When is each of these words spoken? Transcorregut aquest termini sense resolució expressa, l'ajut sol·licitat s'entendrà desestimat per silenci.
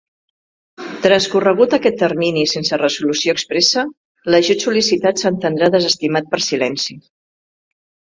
Transcorregut 1.01 1.73
aquest 1.77 1.99
termini 2.03 2.45
sense 2.51 2.79
resolució 2.81 3.35
expressa, 3.37 3.83
l'ajut 4.37 4.65
sol·licitat 4.65 5.21
s'entendrà 5.25 5.69
desestimat 5.77 6.33
per 6.33 6.41
silenci. 6.47 6.97